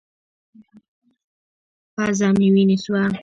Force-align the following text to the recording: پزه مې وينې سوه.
پزه 1.95 2.27
مې 2.37 2.47
وينې 2.53 2.77
سوه. 2.83 3.03